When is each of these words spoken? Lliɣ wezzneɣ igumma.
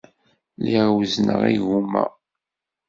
Lliɣ 0.61 0.87
wezzneɣ 0.97 1.41
igumma. 1.53 2.03